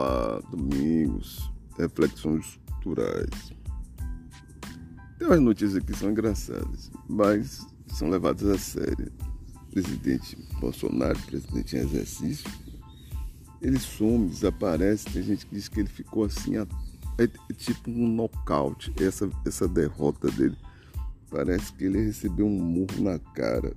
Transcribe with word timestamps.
Olá, 0.00 0.40
domingos, 0.50 1.52
reflexões 1.76 2.58
culturais. 2.66 3.52
Tem 5.18 5.28
umas 5.28 5.40
notícias 5.40 5.84
que 5.84 5.94
são 5.94 6.10
engraçadas, 6.10 6.90
mas 7.06 7.66
são 7.86 8.08
levadas 8.08 8.48
a 8.48 8.56
sério. 8.56 9.12
O 9.62 9.66
presidente 9.72 10.38
Bolsonaro, 10.58 11.18
presidente 11.26 11.76
em 11.76 11.80
exercício, 11.80 12.50
ele 13.60 13.78
some, 13.78 14.26
desaparece. 14.26 15.04
Tem 15.04 15.22
gente 15.22 15.44
que 15.44 15.54
diz 15.54 15.68
que 15.68 15.80
ele 15.80 15.90
ficou 15.90 16.24
assim, 16.24 16.56
é, 16.56 16.66
é 17.18 17.52
tipo 17.52 17.90
um 17.90 18.08
nocaute. 18.08 18.94
Essa, 18.98 19.28
essa 19.44 19.68
derrota 19.68 20.30
dele 20.30 20.56
parece 21.28 21.74
que 21.74 21.84
ele 21.84 22.06
recebeu 22.06 22.46
um 22.46 22.58
murro 22.58 23.02
na 23.02 23.18
cara 23.18 23.76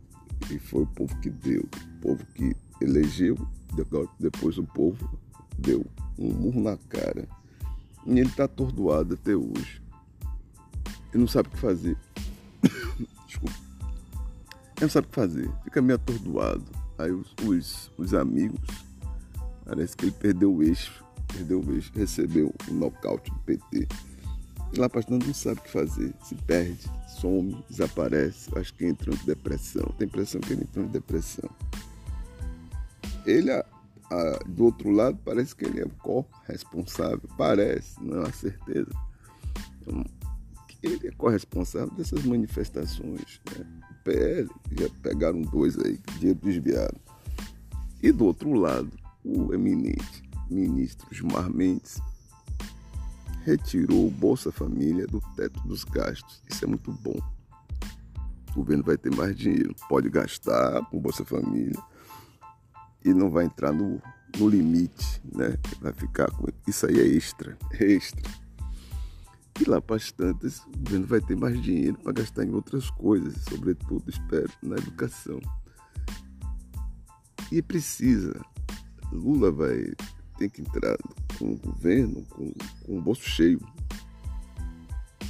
e 0.49 0.57
foi 0.57 0.83
o 0.83 0.87
povo 0.87 1.19
que 1.19 1.29
deu, 1.29 1.63
o 1.63 1.99
povo 1.99 2.25
que 2.27 2.55
elegeu, 2.79 3.37
depois 4.21 4.57
o 4.57 4.63
povo 4.63 5.19
deu 5.59 5.85
um 6.17 6.33
murro 6.33 6.61
na 6.61 6.77
cara. 6.89 7.27
E 8.05 8.11
ele 8.11 8.29
está 8.29 8.45
atordoado 8.45 9.13
até 9.13 9.35
hoje. 9.35 9.81
Ele 11.13 11.21
não 11.21 11.27
sabe 11.27 11.47
o 11.47 11.51
que 11.51 11.57
fazer. 11.57 11.97
Desculpa. 13.27 13.55
Ele 14.77 14.81
não 14.81 14.89
sabe 14.89 15.07
o 15.07 15.09
que 15.09 15.15
fazer. 15.15 15.51
Fica 15.63 15.81
meio 15.81 15.95
atordoado. 15.95 16.65
Aí 16.97 17.11
os, 17.11 17.33
os, 17.43 17.91
os 17.97 18.13
amigos, 18.13 18.59
parece 19.65 19.95
que 19.95 20.05
ele 20.05 20.11
perdeu 20.11 20.53
o 20.53 20.63
eixo. 20.63 21.03
Perdeu 21.27 21.61
o 21.61 21.73
eixo, 21.73 21.91
recebeu 21.95 22.53
o 22.67 22.71
um 22.71 22.77
nocaute 22.77 23.31
do 23.31 23.39
PT. 23.39 23.87
E 24.73 24.79
lá 24.79 24.89
pastor 24.89 25.19
não 25.19 25.33
sabe 25.33 25.59
o 25.59 25.63
que 25.63 25.71
fazer. 25.71 26.13
Se 26.23 26.35
perde, 26.35 26.91
some, 27.07 27.63
desaparece. 27.69 28.49
Acho 28.57 28.73
que 28.73 28.85
entrou 28.85 29.15
em 29.15 29.25
depressão. 29.25 29.83
Tem 29.97 30.07
impressão 30.07 30.41
que 30.41 30.53
ele 30.53 30.63
entrou 30.63 30.85
em 30.85 30.89
depressão. 30.89 31.49
Ele 33.25 33.51
do 34.47 34.65
outro 34.65 34.91
lado, 34.91 35.19
parece 35.23 35.55
que 35.55 35.65
ele 35.65 35.81
é 35.81 35.85
corresponsável. 35.99 37.21
Parece, 37.37 38.01
não 38.03 38.17
é 38.17 38.19
uma 38.21 38.33
certeza. 38.33 38.89
Então, 39.81 40.03
ele 40.81 41.07
é 41.07 41.11
corresponsável 41.11 41.93
dessas 41.95 42.23
manifestações. 42.23 43.41
Né? 43.51 43.65
O 43.91 44.03
PL, 44.03 44.49
já 44.71 44.89
pegaram 45.01 45.41
dois 45.41 45.77
aí, 45.79 45.99
dinheiro 46.19 46.39
desviado. 46.41 46.99
E 48.01 48.11
do 48.11 48.25
outro 48.25 48.53
lado, 48.53 48.91
o 49.23 49.53
eminente 49.53 50.23
ministro 50.49 51.07
Gilmar 51.11 51.49
Mendes 51.49 52.01
retirou 53.43 54.07
o 54.07 54.11
Bolsa 54.11 54.51
Família 54.51 55.07
do 55.07 55.21
teto 55.35 55.59
dos 55.67 55.83
gastos. 55.83 56.41
Isso 56.49 56.65
é 56.65 56.67
muito 56.67 56.91
bom. 56.91 57.17
O 58.51 58.55
governo 58.57 58.83
vai 58.83 58.97
ter 58.97 59.13
mais 59.15 59.35
dinheiro, 59.35 59.75
pode 59.89 60.09
gastar 60.09 60.85
com 60.89 60.99
Bolsa 60.99 61.25
Família 61.25 61.79
e 63.03 63.13
não 63.13 63.29
vai 63.29 63.45
entrar 63.45 63.71
no, 63.71 64.01
no 64.37 64.49
limite, 64.49 65.21
né? 65.33 65.57
Vai 65.81 65.93
ficar 65.93 66.31
com 66.31 66.47
isso 66.67 66.85
aí 66.85 66.99
é 66.99 67.05
extra, 67.05 67.57
é 67.79 67.85
extra. 67.85 68.21
E 69.59 69.69
lá 69.69 69.79
para 69.81 69.97
as 69.97 70.11
tantas, 70.11 70.59
o 70.59 70.77
governo 70.77 71.05
vai 71.05 71.21
ter 71.21 71.37
mais 71.37 71.61
dinheiro 71.61 71.97
para 71.99 72.13
gastar 72.13 72.43
em 72.43 72.53
outras 72.53 72.89
coisas, 72.89 73.35
sobretudo, 73.49 74.03
espero, 74.09 74.51
na 74.63 74.75
educação. 74.75 75.39
E 77.51 77.61
precisa. 77.61 78.33
Lula 79.11 79.51
vai 79.51 79.93
ter 80.39 80.49
que 80.49 80.61
entrar 80.61 80.97
com 81.37 81.51
o 81.53 81.57
governo 81.57 82.23
com, 82.31 82.51
com 82.83 82.97
o 82.97 83.01
bolso 83.01 83.21
cheio. 83.29 83.59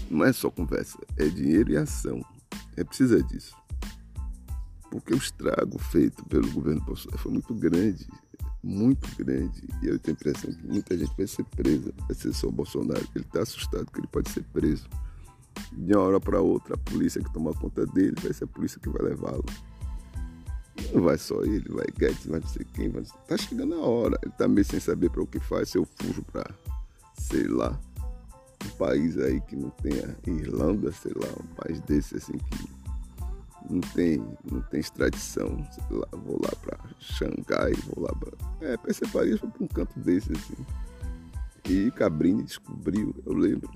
Não 0.09 0.23
é 0.23 0.31
só 0.31 0.49
conversa, 0.49 0.97
é 1.17 1.27
dinheiro 1.27 1.71
e 1.71 1.77
ação. 1.77 2.23
É 2.77 2.83
precisa 2.83 3.21
disso 3.23 3.55
porque 4.93 5.11
o 5.11 5.17
estrago 5.17 5.79
feito 5.79 6.23
pelo 6.25 6.47
governo 6.51 6.79
Bolsonaro 6.81 7.17
foi 7.17 7.31
muito 7.31 7.51
grande, 7.55 8.07
muito 8.61 9.07
grande. 9.17 9.67
E 9.81 9.87
eu 9.87 9.97
tenho 9.97 10.15
a 10.15 10.19
impressão 10.19 10.53
que 10.53 10.67
muita 10.67 10.95
gente 10.95 11.11
vai 11.17 11.25
ser 11.25 11.43
presa, 11.45 11.91
vai 11.97 12.15
ser 12.15 12.31
só 12.31 12.47
o 12.47 12.51
Bolsonaro. 12.51 13.03
Ele 13.15 13.25
está 13.25 13.41
assustado 13.41 13.87
que 13.87 13.99
ele 13.99 14.05
pode 14.05 14.29
ser 14.29 14.43
preso. 14.53 14.87
De 15.71 15.95
uma 15.95 16.03
hora 16.03 16.19
para 16.19 16.39
outra, 16.39 16.75
a 16.75 16.77
polícia 16.77 17.23
que 17.23 17.33
toma 17.33 17.55
conta 17.55 17.87
dele 17.87 18.13
vai 18.21 18.31
ser 18.33 18.43
a 18.43 18.47
polícia 18.47 18.79
que 18.79 18.87
vai 18.87 19.01
levá-lo. 19.01 19.43
Não 20.93 21.01
vai 21.01 21.17
só 21.17 21.41
ele, 21.41 21.67
vai 21.69 21.87
Guedes, 21.97 22.27
vai 22.27 22.39
não 22.39 22.47
sei 22.47 22.63
quem. 22.63 22.89
Vai... 22.89 23.01
Tá 23.27 23.35
chegando 23.35 23.73
a 23.73 23.79
hora. 23.79 24.19
Ele 24.21 24.31
tá 24.37 24.47
meio 24.47 24.63
sem 24.63 24.79
saber 24.79 25.09
para 25.09 25.23
o 25.23 25.27
que 25.27 25.39
faz. 25.39 25.69
Se 25.69 25.79
eu 25.79 25.87
fujo 25.99 26.21
para, 26.31 26.53
sei 27.17 27.47
lá, 27.47 27.79
um 28.63 28.69
país 28.77 29.17
aí 29.17 29.41
que 29.41 29.55
não 29.55 29.71
tenha 29.71 30.15
Irlanda, 30.27 30.91
sei 30.91 31.13
lá, 31.15 31.29
um 31.43 31.55
país 31.55 31.81
desse 31.81 32.15
assim 32.15 32.37
que 32.37 32.82
não 33.69 33.81
tem, 33.81 34.23
não 34.49 34.61
tem 34.63 34.79
extradição. 34.79 35.57
Lá, 35.89 36.07
vou 36.11 36.39
lá 36.41 36.51
para 36.61 36.79
Xangai, 36.99 37.73
vou 37.87 38.03
lá 38.05 38.13
para. 38.15 38.31
É, 38.67 38.77
Percy 38.77 39.05
Farias 39.07 39.39
foi 39.39 39.49
para 39.49 39.63
um 39.63 39.67
canto 39.67 39.99
desse, 39.99 40.31
assim. 40.31 40.65
E 41.69 41.91
Cabrini 41.91 42.43
descobriu, 42.43 43.15
eu 43.25 43.33
lembro. 43.33 43.69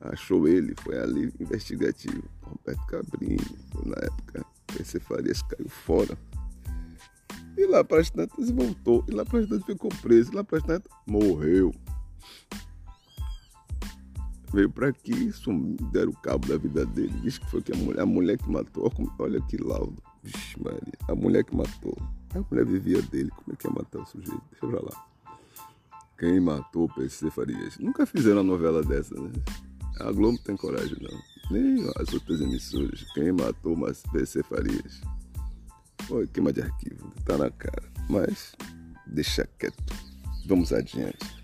Achou 0.00 0.46
ele, 0.46 0.74
foi 0.82 0.98
ali 0.98 1.32
investigativo. 1.40 2.22
Roberto 2.42 2.86
Cabrini, 2.86 3.38
na 3.84 3.96
época, 4.04 4.44
Percy 4.66 5.00
Farias 5.00 5.42
caiu 5.42 5.68
fora. 5.68 6.16
E 7.56 7.66
lá 7.66 7.84
para 7.84 8.00
as 8.00 8.10
tantas 8.10 8.50
voltou. 8.50 9.04
E 9.08 9.12
lá 9.12 9.24
para 9.24 9.40
as 9.40 9.48
tantas 9.48 9.64
ficou 9.64 9.90
preso. 10.02 10.32
E 10.32 10.36
lá 10.36 10.44
para 10.44 10.58
as 10.58 10.64
tantas 10.64 10.92
morreu 11.06 11.72
veio 14.54 14.70
para 14.70 14.88
aqui, 14.88 15.30
deram 15.92 16.12
o 16.12 16.16
cabo 16.16 16.46
da 16.46 16.56
vida 16.56 16.86
dele, 16.86 17.12
disse 17.20 17.40
que 17.40 17.50
foi 17.50 17.60
que 17.60 17.72
a 17.72 17.76
mulher, 17.76 18.00
a 18.00 18.06
mulher 18.06 18.38
que 18.38 18.48
matou, 18.48 18.90
olha 19.18 19.40
que 19.42 19.56
laudo, 19.56 20.02
Vixe, 20.22 20.62
Maria, 20.62 20.92
a 21.08 21.14
mulher 21.14 21.44
que 21.44 21.54
matou, 21.54 21.96
a 22.34 22.40
mulher 22.50 22.64
vivia 22.64 23.02
dele, 23.02 23.30
como 23.30 23.52
é 23.52 23.56
que 23.56 23.66
ia 23.66 23.72
matar 23.72 24.00
o 24.00 24.06
sujeito? 24.06 24.42
Deixa 24.50 24.66
pra 24.66 24.80
lá. 24.80 25.06
Quem 26.18 26.40
matou 26.40 26.88
PC 26.88 27.30
Farias? 27.30 27.76
Nunca 27.78 28.06
fizeram 28.06 28.38
uma 28.38 28.44
novela 28.44 28.82
dessa, 28.82 29.14
né? 29.20 29.30
A 30.00 30.12
Globo 30.12 30.38
tem 30.38 30.56
coragem, 30.56 30.96
não. 31.00 31.20
Nem 31.50 31.84
as 31.96 32.12
outras 32.14 32.40
emissoras. 32.40 33.04
Quem 33.14 33.32
matou 33.32 33.76
o 33.76 34.10
PC 34.12 34.42
Farias? 34.44 35.00
Foi 36.02 36.26
queima 36.28 36.52
de 36.52 36.62
arquivo, 36.62 37.12
tá 37.24 37.36
na 37.36 37.50
cara. 37.50 37.82
Mas, 38.08 38.54
deixa 39.06 39.46
quieto. 39.58 39.82
Vamos 40.46 40.72
adiante. 40.72 41.43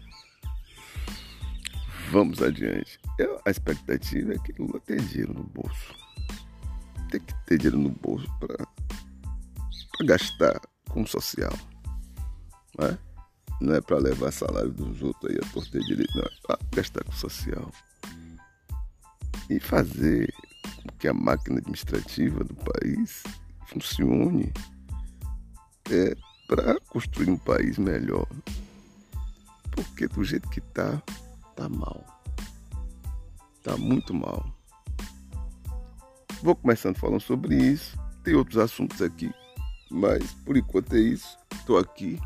Vamos 2.11 2.43
adiante. 2.43 2.99
Eu, 3.21 3.41
a 3.47 3.51
expectativa 3.51 4.35
é 4.35 4.39
que 4.39 4.53
Lula 4.61 4.81
tenha 4.81 5.01
dinheiro 5.01 5.33
no 5.33 5.45
bolso. 5.45 5.95
Tem 7.09 7.21
que 7.21 7.33
ter 7.47 7.59
dinheiro 7.59 7.79
no 7.79 7.91
bolso 7.91 8.27
para 8.41 8.67
gastar 10.05 10.61
com 10.89 11.07
social. 11.07 11.53
Não 12.77 12.87
é, 12.89 12.99
não 13.61 13.75
é 13.75 13.81
para 13.81 13.99
levar 13.99 14.33
salário 14.33 14.73
dos 14.73 15.01
outros 15.01 15.31
aí 15.31 15.39
a 15.39 15.53
torta 15.53 15.79
direito, 15.79 16.13
não. 16.17 16.25
É 16.25 16.31
para 16.43 16.59
gastar 16.75 17.05
com 17.05 17.13
social. 17.13 17.71
E 19.49 19.61
fazer 19.61 20.35
com 20.83 20.89
que 20.99 21.07
a 21.07 21.15
máquina 21.15 21.59
administrativa 21.59 22.43
do 22.43 22.57
país 22.57 23.23
funcione 23.67 24.53
é 25.89 26.17
para 26.49 26.81
construir 26.89 27.31
um 27.31 27.39
país 27.39 27.79
melhor. 27.79 28.27
Porque 29.71 30.09
do 30.09 30.25
jeito 30.25 30.51
que 30.51 30.59
está, 30.59 31.01
tá 31.61 31.69
mal. 31.69 32.07
Tá 33.63 33.77
muito 33.77 34.15
mal. 34.15 34.51
Vou 36.43 36.57
começando 36.57 36.97
falando 36.97 37.21
sobre 37.21 37.55
isso. 37.55 37.99
Tem 38.25 38.35
outros 38.35 38.57
assuntos 38.57 39.03
aqui, 39.03 39.31
mas 39.91 40.33
por 40.47 40.57
enquanto 40.57 40.97
é 40.97 41.01
isso. 41.01 41.37
Estou 41.53 41.77
aqui 41.77 42.19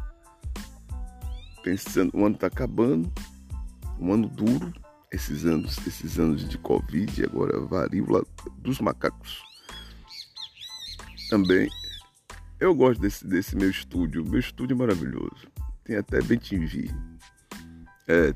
pensando, 1.64 2.12
o 2.14 2.24
ano 2.24 2.36
está 2.36 2.46
acabando, 2.46 3.12
um 3.98 4.12
ano 4.12 4.28
duro, 4.28 4.72
esses 5.10 5.44
anos, 5.44 5.84
esses 5.86 6.18
anos 6.18 6.48
de 6.48 6.58
Covid, 6.58 7.24
agora 7.24 7.58
varíola 7.66 8.24
dos 8.58 8.80
macacos. 8.80 9.42
Também 11.28 11.68
eu 12.60 12.72
gosto 12.72 13.00
desse, 13.00 13.26
desse 13.26 13.56
meu 13.56 13.70
estúdio. 13.70 14.24
Meu 14.24 14.38
estúdio 14.38 14.74
é 14.74 14.78
maravilhoso. 14.78 15.48
Tem 15.82 15.96
até 15.96 16.22
bem 16.22 16.38
TV. 16.38 16.88
É, 18.06 18.32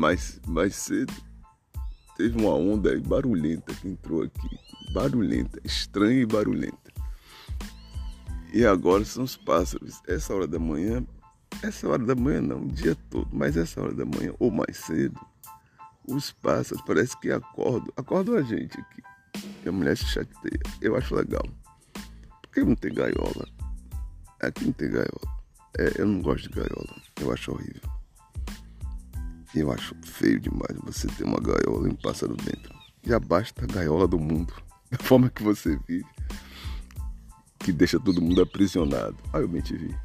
mais, 0.00 0.40
mais 0.46 0.74
cedo 0.76 1.12
teve 2.16 2.40
uma 2.40 2.54
onda 2.54 2.98
barulhenta 3.00 3.74
que 3.74 3.88
entrou 3.88 4.22
aqui. 4.22 4.58
Barulhenta, 4.94 5.60
estranha 5.62 6.22
e 6.22 6.26
barulhenta. 6.26 6.90
E 8.52 8.64
agora 8.64 9.04
são 9.04 9.24
os 9.24 9.36
pássaros. 9.36 10.00
Essa 10.08 10.34
hora 10.34 10.46
da 10.46 10.58
manhã, 10.58 11.06
essa 11.62 11.86
hora 11.86 12.04
da 12.04 12.14
manhã 12.14 12.40
não, 12.40 12.62
o 12.62 12.68
dia 12.68 12.96
todo, 13.10 13.28
mas 13.30 13.58
essa 13.58 13.80
hora 13.80 13.94
da 13.94 14.06
manhã 14.06 14.34
ou 14.38 14.50
mais 14.50 14.78
cedo, 14.78 15.20
os 16.08 16.32
pássaros 16.32 16.82
parece 16.86 17.18
que 17.20 17.30
acordam, 17.30 17.92
acordam 17.96 18.36
a 18.36 18.42
gente 18.42 18.80
aqui. 18.80 19.02
E 19.64 19.68
a 19.68 19.72
mulher 19.72 19.96
se 19.98 20.06
chateia. 20.06 20.60
Eu 20.80 20.96
acho 20.96 21.14
legal. 21.14 21.44
Por 22.42 22.50
que 22.52 22.64
não 22.64 22.74
tem 22.74 22.92
gaiola? 22.92 23.46
Aqui 24.40 24.64
não 24.64 24.72
tem 24.72 24.90
gaiola. 24.90 25.40
É, 25.78 26.00
eu 26.00 26.06
não 26.06 26.22
gosto 26.22 26.48
de 26.48 26.54
gaiola. 26.54 27.02
Eu 27.20 27.32
acho 27.32 27.52
horrível. 27.52 27.99
Eu 29.54 29.72
acho 29.72 29.94
feio 30.02 30.38
demais 30.38 30.76
você 30.84 31.08
ter 31.08 31.24
uma 31.24 31.40
gaiola 31.40 31.88
e 31.88 31.90
um 31.90 31.96
pássaro 31.96 32.36
dentro. 32.36 32.72
Já 33.02 33.18
basta 33.18 33.64
a 33.64 33.66
gaiola 33.66 34.06
do 34.06 34.18
mundo. 34.18 34.52
Da 34.90 34.98
forma 34.98 35.30
que 35.30 35.40
você 35.40 35.78
vive. 35.86 36.04
Que 37.60 37.70
deixa 37.72 38.00
todo 38.00 38.20
mundo 38.20 38.42
aprisionado. 38.42 39.16
Ah, 39.32 39.38
eu 39.38 39.62
te 39.62 39.76
vi. 39.76 39.96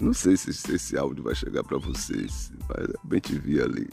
Não 0.00 0.14
sei 0.14 0.38
se 0.38 0.50
esse 0.50 0.96
áudio 0.96 1.22
vai 1.22 1.34
chegar 1.34 1.62
para 1.64 1.76
vocês. 1.76 2.50
Mas 2.66 2.86
bem 3.04 3.20
te 3.20 3.38
vi 3.38 3.60
ali. 3.60 3.90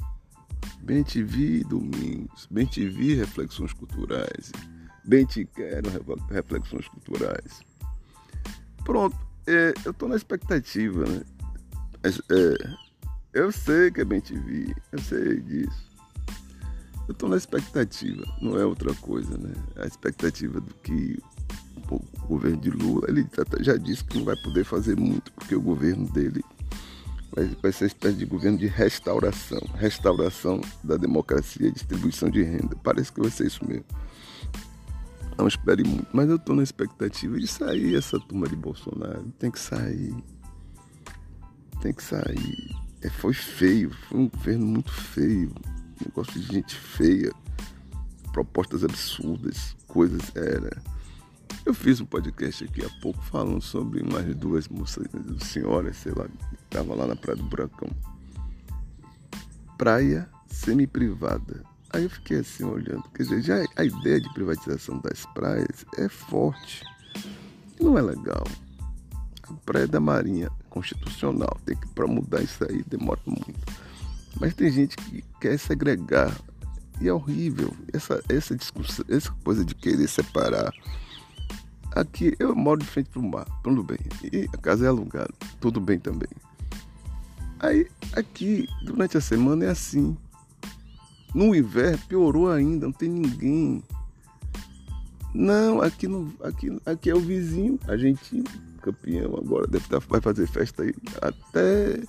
Bem 0.82 1.04
te 1.04 1.22
vi 1.22 1.62
domingos. 1.66 2.48
Bem 2.50 2.66
te 2.66 2.88
vi 2.88 3.16
reflexões 3.16 3.74
culturais. 3.74 4.54
Bem 5.04 5.26
te 5.26 5.44
quero 5.44 5.90
reflexões 6.30 6.88
culturais. 6.88 7.60
Pronto. 8.86 9.18
É, 9.46 9.74
eu 9.84 9.94
tô 9.94 10.08
na 10.08 10.16
expectativa, 10.16 11.06
né? 11.06 11.22
É, 12.04 12.89
eu 13.34 13.52
sei 13.52 13.92
que 13.92 14.02
é 14.02 14.06
bem 14.06 14.20
te 14.20 14.38
vi. 14.38 14.74
Eu 14.92 15.00
sei 15.00 15.40
disso. 15.42 15.90
Eu 17.08 17.14
tô 17.14 17.28
na 17.28 17.38
expectativa. 17.38 18.24
Não 18.42 18.58
é 18.58 18.66
outra 18.66 18.94
coisa, 18.96 19.38
né? 19.38 19.54
A 19.78 19.86
expectativa 19.86 20.60
do 20.60 20.74
que 20.76 21.20
o 21.90 22.28
governo 22.28 22.58
de 22.58 22.70
Lula, 22.70 23.08
ele 23.10 23.28
já 23.62 23.76
disse 23.76 24.04
que 24.04 24.18
não 24.18 24.26
vai 24.26 24.36
poder 24.44 24.64
fazer 24.64 24.96
muito, 24.96 25.32
porque 25.34 25.56
o 25.56 25.62
governo 25.62 26.08
dele 26.12 26.44
vai, 27.62 27.72
ser 27.72 27.86
uma 27.86 27.88
espécie 27.88 28.18
de 28.18 28.26
governo 28.26 28.58
de 28.58 28.68
restauração 28.68 29.60
restauração 29.76 30.62
da 30.84 30.98
democracia 30.98 31.72
distribuição 31.72 32.30
de 32.30 32.44
renda. 32.44 32.76
Parece 32.84 33.12
que 33.12 33.22
vai 33.22 33.32
ser 33.32 33.48
isso 33.48 33.66
mesmo. 33.68 33.86
Não 35.38 35.48
espere 35.48 35.84
muito, 35.84 36.08
mas 36.14 36.30
eu 36.30 36.36
estou 36.36 36.56
na 36.56 36.64
expectativa 36.64 37.40
de 37.40 37.48
sair 37.48 37.96
essa 37.96 38.20
turma 38.20 38.48
de 38.48 38.56
Bolsonaro. 38.56 39.26
Tem 39.40 39.50
que 39.50 39.60
sair. 39.60 40.14
Tem 41.82 41.94
que 41.94 42.04
sair. 42.04 42.89
É, 43.02 43.10
foi 43.10 43.34
feio, 43.34 43.92
foi 43.92 44.20
um 44.20 44.30
governo 44.30 44.66
muito 44.66 44.92
feio. 44.92 45.54
Negócio 46.06 46.40
de 46.40 46.54
gente 46.54 46.76
feia, 46.76 47.32
propostas 48.32 48.84
absurdas, 48.84 49.76
coisas. 49.88 50.36
Era 50.36 50.82
eu 51.66 51.74
fiz 51.74 52.00
um 52.00 52.06
podcast 52.06 52.64
aqui 52.64 52.84
há 52.84 52.90
pouco 53.02 53.22
falando 53.22 53.62
sobre 53.62 54.02
umas 54.02 54.26
duas 54.36 54.68
moças, 54.68 55.06
senhoras, 55.40 55.98
sei 55.98 56.14
lá, 56.16 56.26
que 56.26 56.56
estavam 56.56 56.96
lá 56.96 57.06
na 57.06 57.16
Praia 57.16 57.38
do 57.38 57.44
Buracão. 57.44 57.90
Praia 59.78 60.28
semi-privada. 60.48 61.64
Aí 61.92 62.04
eu 62.04 62.10
fiquei 62.10 62.40
assim 62.40 62.64
olhando, 62.64 63.04
quer 63.14 63.24
dizer, 63.24 63.42
já 63.42 63.66
a 63.76 63.84
ideia 63.84 64.22
de 64.22 64.34
privatização 64.34 65.00
das 65.00 65.26
praias 65.34 65.86
é 65.98 66.08
forte. 66.08 66.84
Não 67.80 67.98
é 67.98 68.02
legal. 68.02 68.48
A 69.44 69.54
praia 69.66 69.88
da 69.88 70.00
Marinha 70.00 70.50
constitucional, 70.70 71.58
tem 71.66 71.76
que 71.76 71.88
para 71.90 72.08
mudar 72.08 72.42
isso 72.42 72.64
aí 72.64 72.84
demora 72.88 73.20
muito. 73.26 73.60
Mas 74.40 74.54
tem 74.54 74.72
gente 74.72 74.96
que 74.96 75.24
quer 75.42 75.58
segregar. 75.58 76.36
E 77.02 77.08
é 77.08 77.14
horrível 77.14 77.74
essa, 77.94 78.22
essa 78.28 78.54
discussão, 78.54 79.06
essa 79.08 79.32
coisa 79.44 79.64
de 79.64 79.74
querer 79.74 80.08
separar 80.08 80.74
Aqui 81.92 82.36
eu 82.40 82.56
moro 82.56 82.80
de 82.80 82.86
frente 82.86 83.10
para 83.10 83.20
o 83.20 83.28
mar, 83.28 83.46
tudo 83.64 83.84
bem. 83.84 83.98
E 84.32 84.48
a 84.54 84.58
casa 84.58 84.86
é 84.86 84.90
alugada, 84.90 85.34
tudo 85.60 85.82
bem 85.82 85.98
também. 85.98 86.30
Aí 87.60 87.88
aqui, 88.14 88.68
durante 88.84 89.18
a 89.18 89.22
semana 89.22 89.66
é 89.66 89.70
assim. 89.70 90.16
No 91.34 91.56
inverno 91.56 91.98
piorou 92.08 92.52
ainda, 92.52 92.86
não 92.86 92.94
tem 92.94 93.10
ninguém. 93.10 93.84
Não, 95.34 95.82
aqui, 95.82 96.08
no, 96.08 96.34
aqui, 96.44 96.80
aqui 96.86 97.10
é 97.10 97.16
o 97.16 97.20
vizinho 97.20 97.80
argentino, 97.88 98.46
campeão 98.92 99.36
agora, 99.36 99.68
deve 99.68 99.86
estar, 99.86 100.00
vai 100.00 100.22
fazer 100.22 100.48
festa 100.48 100.84
aí 100.84 100.94
até 101.22 102.02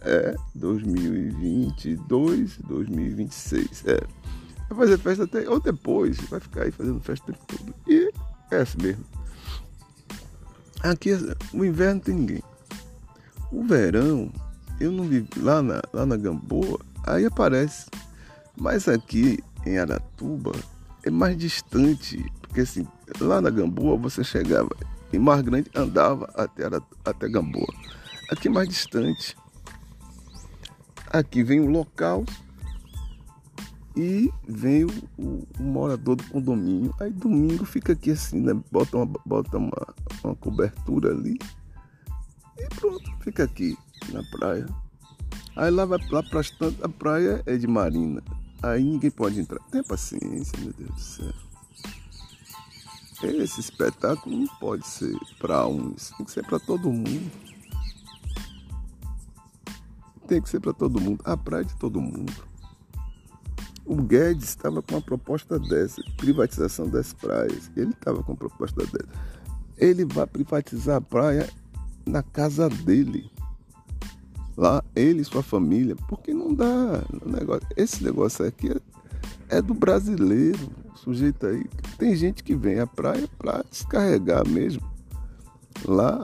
é, 0.00 0.36
2022, 0.54 2.58
2026. 2.58 3.84
É. 3.86 4.00
Vai 4.70 4.78
fazer 4.78 4.98
festa 4.98 5.24
até, 5.24 5.48
ou 5.48 5.58
depois, 5.60 6.18
vai 6.28 6.40
ficar 6.40 6.62
aí 6.62 6.70
fazendo 6.70 7.00
festa 7.00 7.30
o 7.30 7.34
tempo 7.34 7.46
todo. 7.46 7.74
E 7.86 8.10
é 8.50 8.56
assim 8.56 8.78
mesmo. 8.82 9.04
Aqui, 10.82 11.10
o 11.52 11.64
inverno 11.64 12.00
tem 12.00 12.14
ninguém. 12.14 12.42
O 13.50 13.64
verão, 13.64 14.30
eu 14.78 14.92
não 14.92 15.04
vivo 15.04 15.28
lá 15.38 15.62
na, 15.62 15.82
lá 15.92 16.06
na 16.06 16.16
Gamboa, 16.16 16.78
aí 17.06 17.26
aparece. 17.26 17.86
Mas 18.56 18.88
aqui 18.88 19.42
em 19.64 19.78
Aratuba 19.78 20.52
é 21.02 21.10
mais 21.10 21.36
distante, 21.36 22.24
porque 22.40 22.60
assim, 22.60 22.86
lá 23.20 23.40
na 23.40 23.50
Gamboa 23.50 23.96
você 23.96 24.22
chegava 24.22 24.70
em 25.12 25.18
Mar 25.18 25.42
Grande, 25.42 25.70
andava 25.74 26.30
até, 26.34 26.64
até 27.04 27.28
Gamboa. 27.28 27.72
Aqui 28.30 28.48
mais 28.48 28.68
distante. 28.68 29.36
Aqui 31.10 31.42
vem 31.42 31.60
o 31.60 31.70
local, 31.70 32.24
e 33.98 34.32
vem 34.46 34.84
o, 34.84 34.90
o, 35.18 35.48
o, 35.58 35.62
morador 35.62 36.14
do 36.14 36.22
condomínio. 36.24 36.94
Aí 37.00 37.10
domingo 37.10 37.64
fica 37.64 37.94
aqui 37.94 38.12
assim, 38.12 38.40
né? 38.40 38.54
Bota 38.70 38.96
uma, 38.96 39.06
bota 39.26 39.58
uma, 39.58 39.94
uma 40.22 40.36
cobertura 40.36 41.10
ali. 41.10 41.36
E 42.56 42.68
pronto, 42.76 43.10
fica 43.20 43.42
aqui 43.42 43.76
na 44.12 44.22
praia. 44.30 44.66
Aí 45.56 45.70
lá 45.70 45.84
vai 45.84 45.98
lá 46.10 46.22
para 46.22 46.40
a 46.82 46.88
praia 46.88 47.42
é 47.44 47.56
de 47.56 47.66
marina. 47.66 48.22
Aí 48.62 48.84
ninguém 48.84 49.10
pode 49.10 49.40
entrar. 49.40 49.58
Tenha 49.70 49.82
paciência, 49.82 50.56
meu 50.60 50.72
Deus 50.72 50.90
do 50.90 51.00
céu. 51.00 51.47
Esse 53.22 53.60
espetáculo 53.60 54.36
não 54.36 54.46
pode 54.58 54.86
ser 54.86 55.16
para 55.38 55.66
uns, 55.66 56.10
tem 56.16 56.24
que 56.24 56.32
ser 56.32 56.46
para 56.46 56.60
todo 56.60 56.92
mundo. 56.92 57.30
Tem 60.28 60.42
que 60.42 60.48
ser 60.48 60.60
para 60.60 60.72
todo 60.72 61.00
mundo. 61.00 61.22
A 61.24 61.36
praia 61.36 61.64
de 61.64 61.74
todo 61.76 62.00
mundo. 62.00 62.32
O 63.84 63.96
Guedes 63.96 64.50
estava 64.50 64.82
com 64.82 64.96
uma 64.96 65.00
proposta 65.00 65.58
dessa, 65.58 66.02
privatização 66.18 66.86
das 66.86 67.14
praias. 67.14 67.70
Ele 67.74 67.90
estava 67.90 68.22
com 68.22 68.32
uma 68.32 68.38
proposta 68.38 68.84
dessa. 68.84 69.08
Ele 69.78 70.04
vai 70.04 70.26
privatizar 70.26 70.96
a 70.96 71.00
praia 71.00 71.48
na 72.06 72.22
casa 72.22 72.68
dele. 72.68 73.30
Lá, 74.54 74.84
ele 74.94 75.22
e 75.22 75.24
sua 75.24 75.42
família. 75.42 75.96
Porque 76.06 76.34
não 76.34 76.52
dá. 76.52 77.02
Negócio, 77.24 77.66
esse 77.74 78.04
negócio 78.04 78.44
aqui 78.44 78.70
é, 78.70 79.56
é 79.56 79.62
do 79.62 79.72
brasileiro. 79.72 80.70
Sujeito 81.08 81.46
aí. 81.46 81.64
Tem 81.96 82.14
gente 82.14 82.44
que 82.44 82.54
vem 82.54 82.80
à 82.80 82.86
praia 82.86 83.26
para 83.38 83.64
descarregar 83.70 84.46
mesmo. 84.46 84.82
Lá 85.86 86.20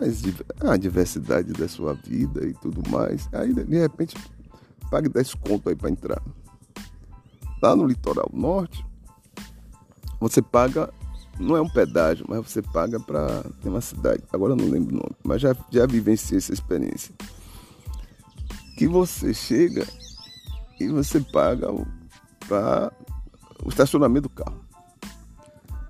as, 0.00 0.20
a 0.68 0.76
diversidade 0.76 1.52
da 1.52 1.68
sua 1.68 1.94
vida 1.94 2.44
e 2.44 2.52
tudo 2.54 2.82
mais. 2.90 3.28
Aí 3.32 3.54
de 3.54 3.78
repente 3.78 4.16
pague 4.90 5.08
10 5.08 5.34
conto 5.34 5.68
aí 5.68 5.76
para 5.76 5.90
entrar. 5.90 6.20
Lá 7.62 7.76
no 7.76 7.86
litoral 7.86 8.28
norte, 8.32 8.84
você 10.18 10.42
paga, 10.42 10.92
não 11.38 11.56
é 11.56 11.60
um 11.60 11.68
pedágio, 11.68 12.26
mas 12.28 12.50
você 12.50 12.60
paga 12.60 12.98
para. 12.98 13.44
Tem 13.62 13.70
uma 13.70 13.80
cidade, 13.80 14.24
agora 14.32 14.56
não 14.56 14.68
lembro 14.68 14.92
o 14.92 14.98
nome, 14.98 15.16
mas 15.22 15.40
já, 15.40 15.54
já 15.70 15.86
vivenciei 15.86 16.38
essa 16.38 16.52
experiência. 16.52 17.14
Que 18.76 18.88
você 18.88 19.32
chega 19.32 19.86
e 20.80 20.88
você 20.88 21.20
paga 21.20 21.68
para 22.48 22.92
o 23.66 23.68
estacionamento 23.68 24.28
do 24.28 24.30
carro. 24.30 24.64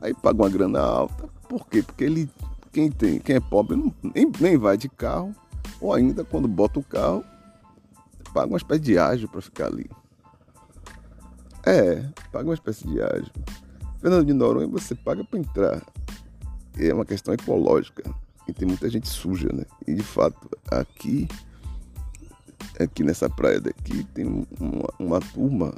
Aí 0.00 0.14
paga 0.14 0.42
uma 0.42 0.48
grana 0.48 0.80
alta. 0.80 1.28
Por 1.46 1.66
quê? 1.68 1.82
Porque 1.82 2.04
ele, 2.04 2.30
quem, 2.72 2.90
tem, 2.90 3.18
quem 3.18 3.36
é 3.36 3.40
pobre 3.40 3.76
não, 3.76 3.94
nem, 4.14 4.32
nem 4.40 4.56
vai 4.56 4.78
de 4.78 4.88
carro, 4.88 5.34
ou 5.78 5.92
ainda 5.92 6.24
quando 6.24 6.48
bota 6.48 6.80
o 6.80 6.82
carro, 6.82 7.22
paga 8.32 8.48
uma 8.48 8.56
espécie 8.56 8.80
de 8.80 8.98
ágio 8.98 9.28
para 9.28 9.42
ficar 9.42 9.66
ali. 9.66 9.90
É, 11.66 12.08
paga 12.32 12.48
uma 12.48 12.54
espécie 12.54 12.86
de 12.86 12.98
ágio. 13.02 13.30
Fernando 14.00 14.24
de 14.24 14.32
Noronha 14.32 14.68
você 14.68 14.94
paga 14.94 15.22
para 15.22 15.38
entrar. 15.38 15.82
É 16.78 16.94
uma 16.94 17.04
questão 17.04 17.34
ecológica. 17.34 18.02
E 18.48 18.54
tem 18.54 18.66
muita 18.66 18.88
gente 18.88 19.08
suja, 19.08 19.50
né? 19.52 19.64
E 19.86 19.94
de 19.94 20.02
fato, 20.02 20.48
aqui, 20.70 21.28
aqui 22.80 23.02
nessa 23.02 23.28
praia 23.28 23.60
daqui, 23.60 24.04
tem 24.14 24.24
uma, 24.24 24.88
uma 24.98 25.20
turma. 25.20 25.74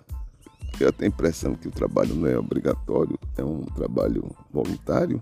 Eu 0.80 0.92
tenho 0.92 1.10
a 1.10 1.14
impressão 1.14 1.54
que 1.54 1.68
o 1.68 1.72
trabalho 1.72 2.14
não 2.14 2.28
é 2.28 2.38
obrigatório, 2.38 3.18
é 3.36 3.42
um 3.42 3.62
trabalho 3.62 4.30
voluntário, 4.52 5.20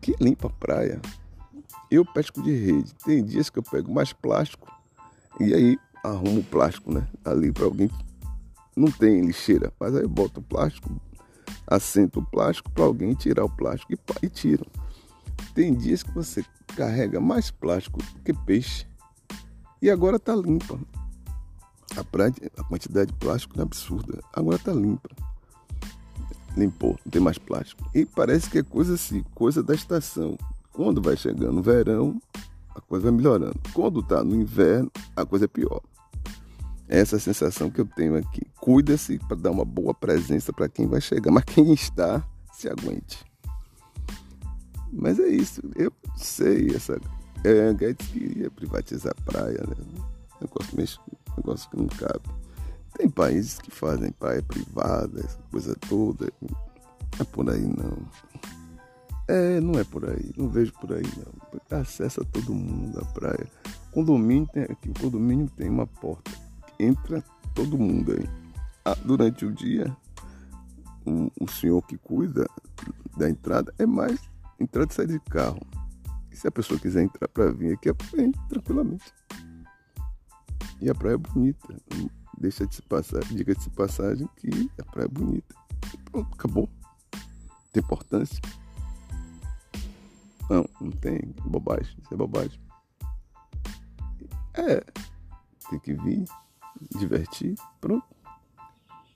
que 0.00 0.14
limpa 0.20 0.48
a 0.48 0.50
praia. 0.50 1.00
Eu 1.90 2.04
pesco 2.04 2.42
de 2.42 2.52
rede. 2.52 2.94
Tem 3.04 3.22
dias 3.22 3.50
que 3.50 3.58
eu 3.58 3.62
pego 3.62 3.92
mais 3.92 4.12
plástico 4.12 4.66
e 5.38 5.52
aí 5.52 5.78
arrumo 6.02 6.40
o 6.40 6.44
plástico, 6.44 6.92
né? 6.92 7.06
Ali 7.24 7.52
para 7.52 7.64
alguém 7.64 7.90
não 8.76 8.90
tem 8.90 9.22
lixeira, 9.22 9.72
mas 9.80 9.94
aí 9.94 10.06
bota 10.06 10.40
o 10.40 10.42
plástico, 10.42 10.90
assenta 11.66 12.18
o 12.18 12.24
plástico 12.24 12.70
para 12.70 12.84
alguém 12.84 13.14
tirar 13.14 13.44
o 13.44 13.50
plástico 13.50 13.92
e, 13.94 14.26
e 14.26 14.28
tiram. 14.28 14.66
Tem 15.54 15.74
dias 15.74 16.02
que 16.02 16.12
você 16.12 16.44
carrega 16.76 17.18
mais 17.18 17.50
plástico 17.50 17.98
que 18.24 18.32
peixe 18.32 18.86
e 19.80 19.90
agora 19.90 20.16
está 20.16 20.34
limpa. 20.34 20.78
A, 21.96 22.04
praia, 22.04 22.32
a 22.56 22.64
quantidade 22.64 23.12
de 23.12 23.18
plástico 23.18 23.58
é 23.58 23.62
absurda. 23.62 24.22
Agora 24.32 24.56
está 24.56 24.72
limpa. 24.72 25.10
Limpou, 26.56 26.98
não 27.04 27.10
tem 27.10 27.20
mais 27.20 27.38
plástico. 27.38 27.88
E 27.94 28.04
parece 28.06 28.48
que 28.48 28.58
é 28.58 28.62
coisa 28.62 28.94
assim, 28.94 29.22
coisa 29.34 29.62
da 29.62 29.74
estação. 29.74 30.38
Quando 30.72 31.02
vai 31.02 31.16
chegando 31.16 31.58
o 31.58 31.62
verão, 31.62 32.20
a 32.74 32.80
coisa 32.80 33.04
vai 33.04 33.12
melhorando. 33.12 33.58
Quando 33.72 34.00
está 34.00 34.22
no 34.24 34.34
inverno, 34.34 34.90
a 35.14 35.24
coisa 35.24 35.44
é 35.44 35.48
pior 35.48 35.80
essa 36.88 37.18
sensação 37.18 37.70
que 37.70 37.80
eu 37.80 37.86
tenho 37.86 38.16
aqui. 38.16 38.42
Cuida-se 38.60 39.18
para 39.18 39.36
dar 39.36 39.50
uma 39.50 39.64
boa 39.64 39.94
presença 39.94 40.52
para 40.52 40.68
quem 40.68 40.86
vai 40.86 41.00
chegar, 41.00 41.30
mas 41.30 41.44
quem 41.44 41.72
está, 41.72 42.22
se 42.52 42.68
aguente. 42.68 43.24
Mas 44.92 45.18
é 45.18 45.28
isso, 45.28 45.60
eu 45.74 45.92
sei 46.16 46.74
essa 46.74 46.98
É, 47.44 47.72
Guedes 47.72 48.06
queria 48.08 48.50
privatizar 48.50 49.14
a 49.16 49.22
praia, 49.30 49.62
né? 49.68 50.04
Negócio, 50.40 50.76
meio, 50.76 50.88
negócio 51.36 51.70
que 51.70 51.76
não 51.76 51.86
cabe. 51.86 52.28
Tem 52.96 53.08
países 53.08 53.58
que 53.58 53.70
fazem 53.70 54.10
praia 54.12 54.42
privada, 54.42 55.20
essa 55.20 55.38
coisa 55.50 55.76
toda. 55.88 56.32
Não 56.40 56.56
é 57.20 57.24
por 57.24 57.50
aí 57.50 57.66
não. 57.66 57.98
É, 59.28 59.60
não 59.60 59.78
é 59.78 59.84
por 59.84 60.08
aí. 60.08 60.32
Não 60.36 60.48
vejo 60.48 60.72
por 60.74 60.92
aí 60.92 61.04
não. 61.16 61.78
Acessa 61.78 62.24
todo 62.24 62.54
mundo 62.54 62.98
a 63.00 63.04
praia. 63.06 63.46
Condomínio 63.90 64.48
tem 64.52 64.64
aqui, 64.64 64.90
o 64.90 65.00
condomínio 65.00 65.48
tem 65.56 65.68
uma 65.68 65.86
porta. 65.86 66.30
Entra 66.78 67.22
todo 67.54 67.78
mundo 67.78 68.12
aí. 68.12 68.28
Ah, 68.84 68.96
durante 69.04 69.44
o 69.44 69.52
dia, 69.52 69.94
o, 71.40 71.48
senhor 71.48 71.82
que 71.82 71.96
cuida 71.98 72.46
da 73.16 73.28
entrada 73.28 73.74
é 73.78 73.86
mais 73.86 74.20
entrada 74.60 74.90
e 74.90 74.94
sair 74.94 75.08
de 75.08 75.20
carro. 75.20 75.60
E 76.30 76.36
se 76.36 76.46
a 76.46 76.50
pessoa 76.50 76.78
quiser 76.78 77.02
entrar 77.02 77.28
para 77.28 77.50
vir 77.52 77.74
aqui, 77.74 77.90
vem 78.14 78.32
tranquilamente. 78.48 79.12
E 80.80 80.90
a 80.90 80.94
praia 80.94 81.14
é 81.14 81.18
bonita. 81.18 81.74
Deixa 82.38 82.66
de 82.66 82.82
passar, 82.82 83.20
diga-se 83.24 83.68
de 83.68 83.76
passagem 83.76 84.28
que 84.36 84.70
a 84.78 84.84
praia 84.84 85.06
é 85.06 85.08
bonita. 85.08 85.54
Pronto, 86.10 86.34
acabou. 86.34 86.68
Tem 87.72 87.82
importância. 87.82 88.40
Não, 90.48 90.68
não 90.80 90.90
tem. 90.90 91.34
Bobagem. 91.44 91.96
Isso 92.02 92.14
é 92.14 92.16
bobagem. 92.16 92.60
É. 94.54 94.82
Tem 95.68 95.78
que 95.80 95.94
vir, 95.94 96.24
divertir, 96.98 97.54
pronto. 97.80 98.06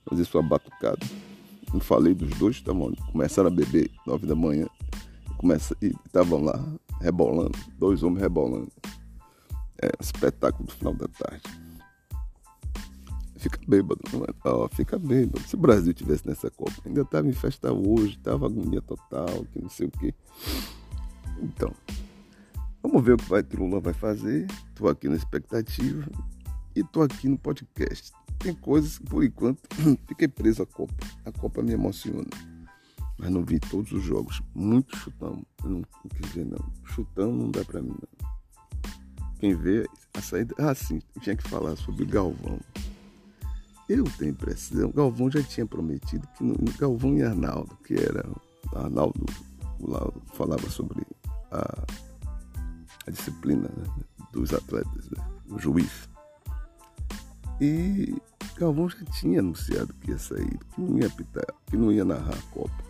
Fazer 0.08 0.24
sua 0.24 0.42
batucada. 0.42 1.06
Não 1.72 1.80
falei 1.80 2.14
dos 2.14 2.30
dois, 2.30 2.56
estavam 2.56 2.92
começaram 3.12 3.48
a 3.48 3.50
beber 3.50 3.90
nove 4.06 4.26
da 4.26 4.34
manhã. 4.34 4.66
Começa, 5.38 5.76
e 5.80 5.94
estavam 6.04 6.42
lá 6.42 6.62
rebolando, 7.00 7.56
dois 7.78 8.02
homens 8.02 8.20
rebolando. 8.20 8.72
É 9.82 9.90
espetáculo 10.00 10.66
do 10.66 10.72
final 10.72 10.94
da 10.94 11.08
tarde. 11.08 11.42
Fica 13.36 13.58
bêbado, 13.66 14.02
não 14.12 14.22
é? 14.24 14.26
Oh, 14.44 14.68
fica 14.68 14.98
bêbado. 14.98 15.40
Se 15.48 15.54
o 15.54 15.58
Brasil 15.58 15.94
tivesse 15.94 16.28
nessa 16.28 16.50
Copa, 16.50 16.74
ainda 16.84 17.00
estava 17.00 17.26
em 17.26 17.32
festa 17.32 17.72
hoje, 17.72 18.16
estava 18.16 18.44
agonia 18.44 18.82
total, 18.82 19.46
que 19.50 19.58
não 19.58 19.70
sei 19.70 19.86
o 19.86 19.90
quê. 19.90 20.14
Então, 21.42 21.72
vamos 22.82 23.02
ver 23.02 23.14
o 23.14 23.16
que 23.16 23.24
vai, 23.24 23.42
que 23.42 23.56
Lula 23.56 23.80
vai 23.80 23.94
fazer. 23.94 24.46
Estou 24.68 24.90
aqui 24.90 25.08
na 25.08 25.16
expectativa 25.16 26.06
e 26.76 26.80
estou 26.80 27.02
aqui 27.02 27.28
no 27.28 27.38
podcast. 27.38 28.12
Tem 28.38 28.54
coisas 28.54 28.98
que, 28.98 29.06
por 29.06 29.24
enquanto, 29.24 29.60
fiquei 30.06 30.28
preso 30.28 30.62
à 30.62 30.66
Copa. 30.66 30.94
A 31.24 31.32
Copa 31.32 31.62
me 31.62 31.72
emociona. 31.72 32.28
Mas 33.18 33.30
não 33.30 33.42
vi 33.42 33.58
todos 33.58 33.90
os 33.92 34.02
jogos. 34.02 34.42
Muito 34.54 34.94
chutão. 34.96 35.42
Eu 35.64 35.70
não, 35.70 35.78
não 35.78 36.10
quis 36.14 36.30
ver, 36.32 36.44
não. 36.44 36.72
Chutão 36.84 37.32
não 37.32 37.50
dá 37.50 37.64
pra 37.64 37.80
mim, 37.80 37.88
não. 37.88 38.19
Quem 39.40 39.54
vê 39.54 39.88
a 40.12 40.20
saída. 40.20 40.54
Ah, 40.58 40.74
sim, 40.74 41.00
tinha 41.20 41.34
que 41.34 41.48
falar 41.48 41.74
sobre 41.76 42.04
Galvão. 42.04 42.60
Eu 43.88 44.04
tenho 44.18 44.32
impressão, 44.32 44.92
Galvão 44.92 45.30
já 45.30 45.42
tinha 45.42 45.66
prometido 45.66 46.28
que 46.36 46.44
no, 46.44 46.54
Galvão 46.78 47.16
e 47.16 47.24
Arnaldo, 47.24 47.74
que 47.84 47.94
era 47.94 48.24
Arnaldo 48.72 49.26
lá 49.80 50.00
falava 50.34 50.68
sobre 50.68 51.04
a, 51.50 51.86
a 53.06 53.10
disciplina 53.10 53.68
né, 53.76 54.04
dos 54.30 54.52
atletas, 54.52 55.10
né, 55.10 55.24
o 55.48 55.58
juiz. 55.58 56.08
E 57.60 58.14
Galvão 58.56 58.88
já 58.90 59.04
tinha 59.06 59.40
anunciado 59.40 59.92
que 59.94 60.10
ia 60.10 60.18
sair, 60.18 60.58
que 60.72 60.80
não 60.80 60.98
ia 60.98 61.06
apitar, 61.06 61.46
que 61.66 61.76
não 61.76 61.90
ia 61.90 62.04
narrar 62.04 62.34
a 62.34 62.54
Copa. 62.54 62.84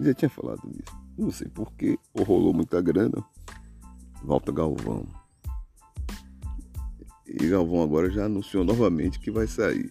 Já 0.00 0.14
tinha 0.14 0.30
falado 0.30 0.62
isso. 0.70 0.96
Não 1.18 1.30
sei 1.30 1.48
porquê, 1.48 1.98
ou 2.14 2.24
rolou 2.24 2.54
muita 2.54 2.80
grana. 2.80 3.22
Volta 4.22 4.50
Galvão. 4.50 5.23
E 7.40 7.48
Galvão 7.48 7.82
agora 7.82 8.10
já 8.10 8.26
anunciou 8.26 8.64
novamente 8.64 9.18
que 9.18 9.30
vai 9.30 9.46
sair. 9.46 9.90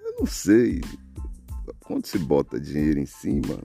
Eu 0.00 0.16
não 0.20 0.26
sei. 0.26 0.80
Quando 1.80 2.06
se 2.06 2.18
bota 2.18 2.60
dinheiro 2.60 2.98
em 2.98 3.06
cima, 3.06 3.58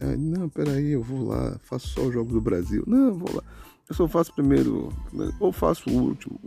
é, 0.00 0.16
não, 0.16 0.48
peraí, 0.48 0.90
eu 0.90 1.02
vou 1.02 1.26
lá, 1.26 1.58
faço 1.62 1.88
só 1.88 2.02
os 2.02 2.12
Jogos 2.12 2.32
do 2.32 2.40
Brasil. 2.40 2.84
Não, 2.86 3.14
vou 3.14 3.34
lá. 3.34 3.42
Eu 3.88 3.94
só 3.94 4.06
faço 4.06 4.32
primeiro, 4.34 4.92
ou 5.40 5.52
faço 5.52 5.88
o 5.90 5.94
último. 5.94 6.38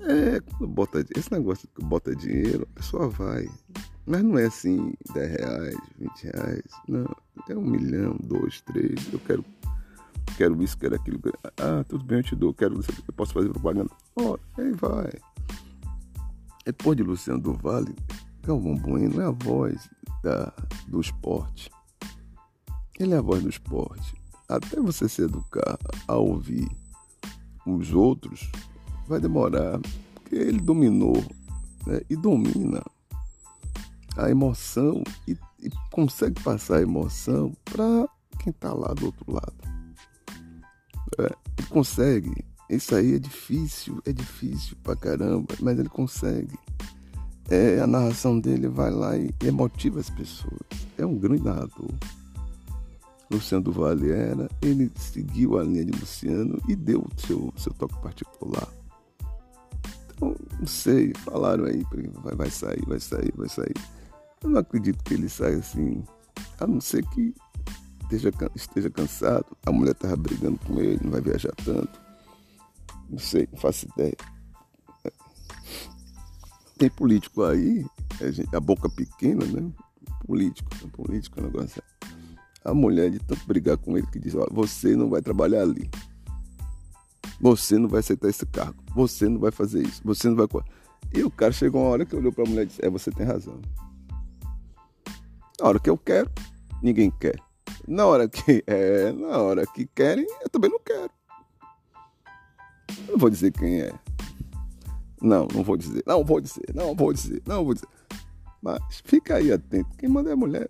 É, 0.00 0.40
quando 0.40 0.66
bota 0.66 1.04
esse 1.16 1.32
negócio 1.32 1.68
que 1.74 1.84
bota 1.84 2.14
dinheiro, 2.14 2.66
a 2.70 2.76
pessoa 2.78 3.08
vai. 3.08 3.48
Mas 4.06 4.22
não 4.22 4.38
é 4.38 4.46
assim, 4.46 4.94
10 5.14 5.30
reais, 5.30 5.76
20 5.98 6.24
reais. 6.24 6.62
Não, 6.88 7.16
é 7.48 7.56
um 7.56 7.64
milhão, 7.64 8.16
dois, 8.22 8.60
três. 8.60 9.12
Eu 9.12 9.18
quero, 9.18 9.44
quero 10.36 10.62
isso, 10.62 10.76
quero 10.78 10.94
aquilo. 10.94 11.20
Ah, 11.58 11.84
tudo 11.88 12.04
bem, 12.04 12.18
eu 12.18 12.22
te 12.22 12.36
dou. 12.36 12.54
Quero, 12.54 12.76
eu 12.76 13.14
posso 13.14 13.32
fazer 13.32 13.48
propaganda. 13.48 13.90
Ó, 14.16 14.34
oh, 14.34 14.60
aí 14.60 14.72
vai. 14.72 15.12
Depois 16.64 16.96
de 16.96 17.02
Luciano 17.02 17.40
do 17.40 17.52
Vale, 17.52 17.94
Galvão 18.42 18.74
Bueno 18.74 19.20
é 19.20 19.26
a 19.26 19.30
voz 19.30 19.88
da, 20.22 20.52
do 20.88 21.00
esporte. 21.00 21.70
Ele 22.98 23.12
é 23.12 23.18
a 23.18 23.22
voz 23.22 23.42
do 23.42 23.50
esporte. 23.50 24.14
Até 24.48 24.80
você 24.80 25.08
se 25.08 25.22
educar 25.22 25.78
a 26.08 26.16
ouvir 26.16 26.68
os 27.66 27.92
outros, 27.92 28.50
vai 29.06 29.20
demorar. 29.20 29.80
Porque 30.14 30.36
ele 30.36 30.60
dominou 30.60 31.16
né, 31.86 32.00
e 32.08 32.16
domina 32.16 32.82
a 34.16 34.30
emoção 34.30 35.02
e, 35.28 35.36
e 35.60 35.70
consegue 35.90 36.42
passar 36.42 36.78
a 36.78 36.82
emoção 36.82 37.52
para 37.64 38.08
quem 38.38 38.50
está 38.50 38.72
lá 38.72 38.94
do 38.94 39.06
outro 39.06 39.32
lado. 39.32 39.54
É, 41.18 41.64
consegue 41.68 42.44
isso 42.74 42.94
aí 42.94 43.14
é 43.14 43.18
difícil, 43.18 44.00
é 44.04 44.12
difícil 44.12 44.76
pra 44.82 44.96
caramba, 44.96 45.54
mas 45.60 45.78
ele 45.78 45.88
consegue. 45.88 46.58
É, 47.50 47.80
a 47.80 47.86
narração 47.86 48.40
dele 48.40 48.68
vai 48.68 48.90
lá 48.90 49.16
e 49.16 49.34
emotiva 49.44 50.00
as 50.00 50.08
pessoas. 50.08 50.60
É 50.96 51.04
um 51.04 51.18
grande 51.18 51.44
narrador. 51.44 51.90
Luciano 53.30 53.64
do 53.64 53.72
Vale 53.72 54.10
era, 54.10 54.48
ele 54.62 54.90
seguiu 54.96 55.58
a 55.58 55.64
linha 55.64 55.84
de 55.84 55.98
Luciano 55.98 56.60
e 56.68 56.76
deu 56.76 57.00
o 57.00 57.20
seu, 57.20 57.52
seu 57.56 57.72
toque 57.74 58.00
particular. 58.00 58.68
Então, 60.14 60.36
não 60.58 60.66
sei, 60.66 61.12
falaram 61.24 61.64
aí, 61.64 61.84
vai, 62.22 62.34
vai 62.34 62.50
sair, 62.50 62.82
vai 62.86 63.00
sair, 63.00 63.32
vai 63.36 63.48
sair. 63.48 63.74
Eu 64.42 64.50
não 64.50 64.60
acredito 64.60 65.02
que 65.02 65.14
ele 65.14 65.28
saia 65.28 65.56
assim, 65.56 66.04
a 66.60 66.66
não 66.66 66.80
ser 66.80 67.04
que 67.08 67.34
esteja, 68.02 68.30
esteja 68.54 68.90
cansado, 68.90 69.46
a 69.66 69.72
mulher 69.72 69.92
estava 69.92 70.16
brigando 70.16 70.58
com 70.66 70.80
ele, 70.80 71.00
não 71.02 71.10
vai 71.10 71.20
viajar 71.20 71.52
tanto. 71.64 72.03
Não 73.14 73.20
sei, 73.20 73.48
não 73.52 73.60
faço 73.60 73.86
ideia. 73.94 74.16
Tem 76.76 76.90
político 76.90 77.44
aí, 77.44 77.86
a, 78.52 78.58
boca 78.58 78.88
pequena, 78.88 79.46
né? 79.46 79.70
Político, 80.26 80.68
político 80.88 81.38
é 81.38 81.42
um 81.44 81.46
negócio. 81.46 81.80
A 82.64 82.74
mulher 82.74 83.12
de 83.12 83.20
tanto 83.20 83.46
brigar 83.46 83.76
com 83.78 83.96
ele 83.96 84.06
que 84.08 84.18
diz, 84.18 84.34
você 84.50 84.96
não 84.96 85.08
vai 85.08 85.22
trabalhar 85.22 85.62
ali. 85.62 85.88
Você 87.40 87.78
não 87.78 87.88
vai 87.88 88.00
aceitar 88.00 88.28
esse 88.28 88.44
cargo. 88.46 88.82
Você 88.96 89.28
não 89.28 89.38
vai 89.38 89.52
fazer 89.52 89.86
isso. 89.86 90.02
Você 90.04 90.28
não 90.28 90.34
vai. 90.34 90.48
E 91.14 91.22
o 91.22 91.30
cara 91.30 91.52
chegou 91.52 91.82
uma 91.82 91.90
hora 91.90 92.04
que 92.04 92.16
olhou 92.16 92.32
para 92.32 92.42
a 92.42 92.48
mulher 92.48 92.64
e 92.64 92.66
disse: 92.66 92.84
É, 92.84 92.90
você 92.90 93.12
tem 93.12 93.24
razão. 93.24 93.60
Na 95.60 95.68
hora 95.68 95.78
que 95.78 95.88
eu 95.88 95.96
quero, 95.96 96.28
ninguém 96.82 97.12
quer. 97.12 97.38
Na 97.86 98.06
hora 98.06 98.28
que 98.28 98.64
é, 98.66 99.12
na 99.12 99.38
hora 99.38 99.64
que 99.66 99.86
querem, 99.86 100.26
eu 100.42 100.48
também 100.50 100.68
não 100.70 100.80
quero. 100.80 101.10
Eu 103.06 103.12
não 103.12 103.18
vou 103.18 103.30
dizer 103.30 103.52
quem 103.52 103.80
é. 103.80 103.92
Não, 105.20 105.46
não 105.52 105.62
vou 105.62 105.76
dizer. 105.76 106.02
Não 106.06 106.24
vou 106.24 106.40
dizer. 106.40 106.72
Não 106.74 106.94
vou 106.94 107.12
dizer. 107.12 107.42
Não 107.46 107.64
vou 107.64 107.74
dizer. 107.74 107.88
Mas 108.60 108.80
fica 109.04 109.36
aí 109.36 109.52
atento. 109.52 109.96
Quem 109.96 110.08
manda 110.08 110.30
é 110.30 110.32
a 110.32 110.36
mulher. 110.36 110.68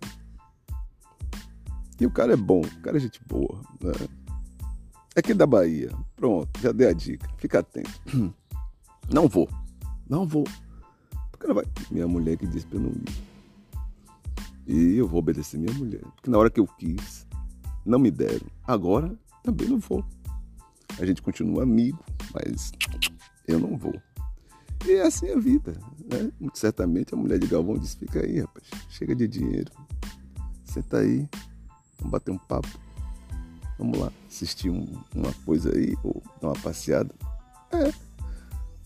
E 1.99 2.05
o 2.05 2.11
cara 2.11 2.33
é 2.33 2.37
bom. 2.37 2.61
O 2.61 2.81
cara 2.81 2.97
é 2.97 2.99
gente 2.99 3.21
boa. 3.25 3.61
Né? 3.81 3.91
É 5.15 5.19
aqui 5.19 5.33
da 5.33 5.45
Bahia. 5.45 5.91
Pronto, 6.15 6.49
já 6.59 6.71
dei 6.71 6.87
a 6.87 6.93
dica. 6.93 7.29
Fica 7.37 7.59
atento. 7.59 7.89
Não 9.11 9.27
vou. 9.27 9.47
Não 10.09 10.27
vou. 10.27 10.43
O 11.33 11.37
cara 11.37 11.53
vai. 11.53 11.65
Minha 11.91 12.07
mulher 12.07 12.37
que 12.37 12.47
disse 12.47 12.65
pra 12.65 12.77
eu 12.77 12.81
não 12.81 12.89
ir. 12.89 13.35
E 14.67 14.97
eu 14.97 15.07
vou 15.07 15.19
obedecer 15.19 15.59
minha 15.59 15.73
mulher. 15.73 16.01
Porque 16.15 16.29
na 16.29 16.39
hora 16.39 16.49
que 16.49 16.59
eu 16.59 16.65
quis, 16.65 17.27
não 17.85 17.99
me 17.99 18.09
deram. 18.09 18.47
Agora 18.65 19.15
também 19.43 19.67
não 19.67 19.77
vou. 19.77 20.03
A 20.99 21.05
gente 21.05 21.21
continua 21.21 21.63
amigo, 21.63 21.99
mas 22.35 22.71
eu 23.47 23.59
não 23.59 23.77
vou. 23.77 23.95
E 24.85 24.91
é 24.93 25.01
assim 25.03 25.31
a 25.31 25.39
vida. 25.39 25.73
Né? 26.11 26.31
Muito 26.39 26.57
certamente 26.57 27.13
a 27.13 27.17
mulher 27.17 27.39
de 27.39 27.47
Galvão 27.47 27.77
disse: 27.77 27.97
fica 27.97 28.19
aí, 28.19 28.39
rapaz, 28.39 28.65
chega 28.89 29.15
de 29.15 29.27
dinheiro. 29.27 29.71
Senta 30.63 30.97
aí, 30.97 31.27
vamos 31.97 32.11
bater 32.11 32.31
um 32.31 32.37
papo. 32.37 32.67
Vamos 33.77 33.99
lá, 33.99 34.11
assistir 34.27 34.69
um, 34.69 34.85
uma 35.13 35.33
coisa 35.45 35.73
aí, 35.73 35.95
ou 36.03 36.21
dar 36.41 36.49
uma 36.49 36.59
passeada. 36.59 37.13
É. 37.71 37.91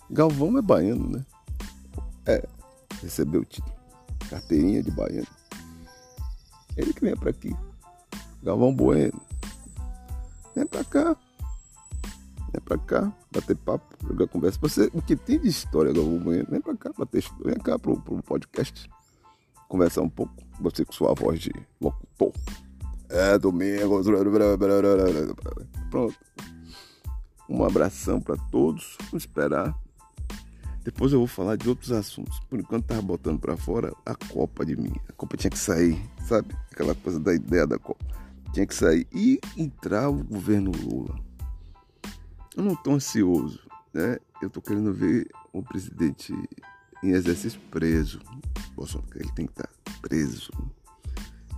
Galvão 0.10 0.58
é 0.58 0.62
baiano, 0.62 1.10
né? 1.10 1.26
É. 2.26 2.48
Recebeu 3.02 3.42
o 3.42 3.46
título. 3.46 3.76
Carteirinha 4.30 4.84
de 4.84 4.92
baiano. 4.92 5.28
Ele 6.76 6.94
que 6.94 7.02
vem 7.02 7.16
pra 7.16 7.30
aqui. 7.30 7.56
Galvão 8.42 8.74
Bueno. 8.74 9.20
Vem 10.56 10.66
pra 10.66 10.84
cá. 10.84 11.16
Vem 12.52 12.62
pra 12.64 12.78
cá, 12.78 13.14
bater 13.32 13.56
papo, 13.56 13.86
jogar 14.08 14.28
conversa. 14.28 14.58
Você, 14.62 14.90
o 14.94 15.02
que 15.02 15.16
tem 15.16 15.40
de 15.40 15.48
história 15.48 15.92
Albuquerque, 15.92 16.50
vem 16.50 16.62
pra 16.62 16.76
cá, 16.76 16.92
bater 16.98 17.24
Vem 17.44 17.56
cá 17.56 17.78
pro, 17.78 18.00
pro 18.02 18.22
podcast. 18.24 18.90
Conversar 19.68 20.02
um 20.02 20.10
pouco. 20.10 20.34
Você 20.60 20.84
com 20.84 20.92
sua 20.92 21.14
voz 21.14 21.40
de 21.40 21.52
locutor. 21.80 22.34
É, 23.08 23.38
domingo. 23.38 24.02
Pronto. 25.92 26.16
Um 27.48 27.64
abração 27.64 28.20
para 28.20 28.36
todos. 28.52 28.98
Vamos 29.06 29.24
esperar. 29.24 29.76
Depois 30.84 31.14
eu 31.14 31.20
vou 31.20 31.28
falar 31.28 31.56
de 31.56 31.70
outros 31.70 31.92
assuntos. 31.92 32.40
Por 32.50 32.60
enquanto 32.60 32.86
tava 32.86 33.02
botando 33.02 33.40
para 33.40 33.56
fora 33.56 33.94
a 34.06 34.16
Copa 34.16 34.66
de 34.66 34.76
mim. 34.76 34.94
A 35.08 35.14
Copa 35.14 35.38
tinha 35.38 35.52
que 35.52 35.58
sair, 35.58 36.00
sabe? 36.28 36.56
Aquela 36.72 36.96
coisa 36.96 37.20
da 37.20 37.34
ideia 37.34 37.68
da 37.68 37.78
Copa. 37.78 38.04
Tinha 38.54 38.66
que 38.66 38.74
sair 38.74 39.08
e 39.14 39.40
entrar 39.56 40.10
o 40.10 40.24
governo 40.24 40.72
Lula. 40.72 41.29
Eu 42.60 42.66
não 42.66 42.76
tô 42.76 42.92
ansioso, 42.92 43.58
né? 43.94 44.18
Eu 44.42 44.50
tô 44.50 44.62
querendo 44.62 44.92
ver 44.92 45.30
o 45.54 45.64
presidente 45.64 46.34
em 47.02 47.12
exercício 47.12 47.58
preso. 47.72 48.20
Bolsonaro, 48.76 49.10
ele 49.16 49.32
tem 49.32 49.46
que 49.46 49.54
estar 49.54 49.66
tá 49.66 49.94
preso. 50.02 50.52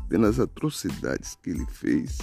Pelas 0.08 0.40
atrocidades 0.40 1.36
que 1.42 1.50
ele 1.50 1.66
fez, 1.66 2.20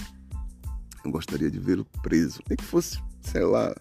eu 1.03 1.11
gostaria 1.11 1.51
de 1.51 1.59
vê-lo 1.59 1.83
preso. 2.01 2.41
Nem 2.47 2.55
que 2.55 2.63
fosse, 2.63 3.03
sei 3.19 3.43
lá, 3.43 3.75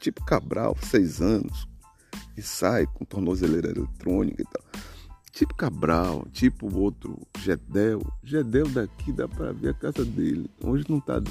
tipo 0.00 0.24
Cabral, 0.24 0.76
seis 0.82 1.22
anos, 1.22 1.68
e 2.36 2.42
sai 2.42 2.84
com 2.86 3.04
tornozeleira 3.04 3.70
eletrônica 3.70 4.42
e 4.42 4.44
tal. 4.44 4.82
Tipo 5.30 5.54
Cabral, 5.54 6.26
tipo 6.32 6.66
o 6.66 6.80
outro 6.80 7.16
Gedel. 7.38 8.02
Gedel 8.24 8.68
daqui 8.70 9.12
dá 9.12 9.28
pra 9.28 9.52
ver 9.52 9.68
a 9.68 9.74
casa 9.74 10.04
dele. 10.04 10.50
Hoje 10.64 10.84
não 10.88 10.98
tá. 10.98 11.22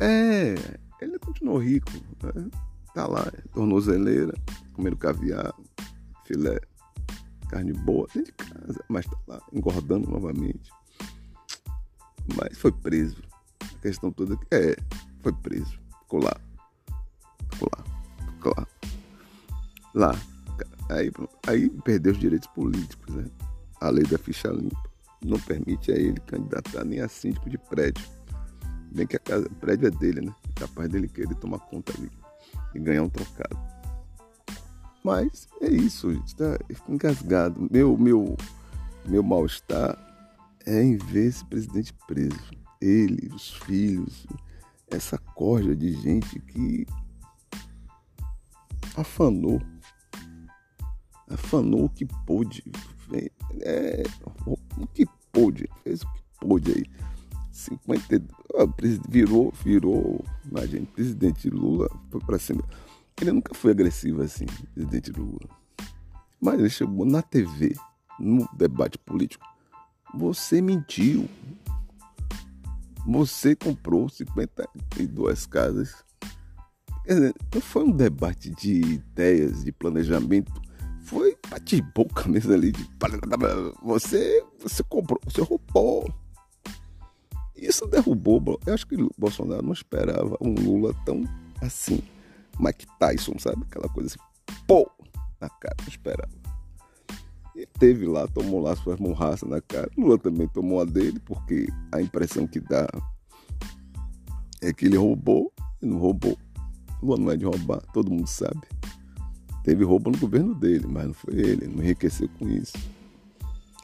É, 0.00 0.56
ele 1.02 1.18
continuou 1.18 1.58
rico. 1.58 1.90
Né? 2.22 2.50
Tá 2.94 3.06
lá, 3.06 3.30
tornozeleira, 3.52 4.34
comendo 4.74 4.96
caviar, 4.96 5.54
filé, 6.26 6.60
carne 7.48 7.72
boa 7.72 8.06
dentro 8.14 8.32
de 8.32 8.50
casa, 8.50 8.84
mas 8.88 9.06
tá 9.06 9.16
lá, 9.26 9.42
engordando 9.52 10.10
novamente. 10.10 10.70
Mas 12.36 12.58
foi 12.58 12.72
preso. 12.72 13.22
A 13.62 13.78
questão 13.80 14.12
toda 14.12 14.38
é, 14.50 14.76
foi 15.22 15.32
preso. 15.32 15.78
Ficou 16.02 16.22
lá. 16.22 16.36
Ficou 17.50 17.68
lá. 17.76 17.84
Ficou 18.34 18.54
lá 18.56 18.66
lá. 19.94 20.14
Aí, 20.88 21.10
aí 21.46 21.70
perdeu 21.84 22.12
os 22.12 22.18
direitos 22.18 22.48
políticos, 22.48 23.14
né? 23.14 23.24
A 23.80 23.88
lei 23.88 24.04
da 24.04 24.18
ficha 24.18 24.48
limpa 24.48 24.90
não 25.24 25.38
permite 25.40 25.92
a 25.92 25.96
ele 25.96 26.20
candidatar 26.20 26.84
nem 26.84 27.00
a 27.00 27.08
síndico 27.08 27.48
de 27.48 27.58
prédio. 27.58 28.04
Bem 28.94 29.06
que 29.06 29.16
a 29.16 29.18
casa, 29.18 29.46
o 29.46 29.54
prédio 29.54 29.88
é 29.88 29.90
dele, 29.90 30.20
né? 30.20 30.34
É 30.50 30.60
capaz 30.60 30.88
dele 30.88 31.08
querer 31.08 31.34
tomar 31.36 31.58
conta 31.60 31.92
ali 31.96 32.10
e 32.74 32.78
ganhar 32.78 33.02
um 33.02 33.08
trocado. 33.08 33.58
Mas 35.02 35.48
é 35.60 35.68
isso, 35.68 36.12
gente. 36.12 36.36
Tá 36.36 36.58
engasgado. 36.88 37.68
Meu, 37.70 37.96
meu, 37.96 38.36
meu 39.06 39.22
mal-estar 39.22 39.98
é 40.66 40.82
em 40.82 40.96
ver 40.96 41.26
esse 41.26 41.44
presidente 41.44 41.92
preso. 42.06 42.38
Ele, 42.80 43.30
os 43.34 43.54
filhos, 43.54 44.26
essa 44.90 45.16
corja 45.18 45.74
de 45.74 45.92
gente 45.92 46.38
que 46.40 46.86
afanou 48.96 49.60
afanou 51.32 51.86
o 51.86 51.88
que 51.88 52.06
pôde. 52.26 52.62
É, 53.60 54.02
o 54.46 54.86
que 54.88 55.06
pôde, 55.30 55.68
fez 55.82 56.02
o 56.02 56.12
que 56.12 56.22
pôde 56.40 56.72
aí. 56.72 56.84
50, 57.50 58.22
virou, 59.08 59.52
virou, 59.64 60.24
imagina, 60.50 60.86
presidente 60.86 61.48
Lula 61.48 61.88
foi 62.10 62.20
para 62.20 62.38
cima. 62.38 62.62
Ele 63.20 63.32
nunca 63.32 63.54
foi 63.54 63.70
agressivo 63.70 64.22
assim, 64.22 64.46
presidente 64.74 65.10
Lula. 65.12 65.48
Mas 66.40 66.58
ele 66.58 66.70
chegou 66.70 67.04
na 67.04 67.22
TV, 67.22 67.74
no 68.18 68.48
debate 68.54 68.98
político. 68.98 69.46
Você 70.14 70.60
mentiu. 70.60 71.28
Você 73.06 73.54
comprou 73.56 74.08
52 74.08 75.46
casas. 75.46 76.04
Quer 77.04 77.14
dizer, 77.14 77.34
não 77.52 77.60
foi 77.60 77.84
um 77.84 77.90
debate 77.90 78.50
de 78.50 78.80
ideias, 78.80 79.64
de 79.64 79.72
planejamento 79.72 80.52
foi 81.12 81.36
bate-boca 81.50 82.26
mesmo 82.28 82.54
ali. 82.54 82.72
De, 82.72 82.88
você, 83.82 84.42
você 84.58 84.82
comprou, 84.82 85.20
você 85.24 85.42
roubou. 85.42 86.10
Isso 87.62 87.86
derrubou. 87.86 88.58
Eu 88.66 88.74
acho 88.74 88.86
que 88.86 88.96
o 88.96 89.10
Bolsonaro 89.16 89.62
não 89.62 89.72
esperava 89.72 90.36
um 90.40 90.52
Lula 90.52 90.92
tão 91.04 91.24
assim. 91.60 92.02
Mike 92.58 92.86
Tyson, 92.98 93.38
sabe? 93.38 93.62
Aquela 93.62 93.88
coisa 93.88 94.08
assim, 94.08 94.56
pô, 94.66 94.90
na 95.40 95.48
cara, 95.48 95.76
não 95.80 95.88
esperava. 95.88 96.32
E 97.54 97.66
teve 97.78 98.06
lá, 98.06 98.26
tomou 98.26 98.60
lá 98.60 98.74
suas 98.74 98.98
morraças 98.98 99.48
na 99.48 99.60
cara. 99.60 99.88
Lula 99.96 100.18
também 100.18 100.48
tomou 100.48 100.80
a 100.80 100.84
dele, 100.84 101.20
porque 101.20 101.68
a 101.92 102.02
impressão 102.02 102.46
que 102.46 102.58
dá 102.58 102.88
é 104.60 104.72
que 104.72 104.86
ele 104.86 104.96
roubou 104.96 105.52
e 105.80 105.86
não 105.86 105.98
roubou. 105.98 106.36
Lula 107.02 107.18
não 107.18 107.30
é 107.30 107.36
de 107.36 107.44
roubar, 107.44 107.80
todo 107.92 108.10
mundo 108.10 108.26
sabe. 108.26 108.60
Teve 109.62 109.84
roubo 109.84 110.10
no 110.10 110.18
governo 110.18 110.54
dele, 110.54 110.86
mas 110.88 111.06
não 111.06 111.14
foi 111.14 111.34
ele, 111.34 111.68
não 111.68 111.82
enriqueceu 111.82 112.28
com 112.38 112.48
isso. 112.48 112.76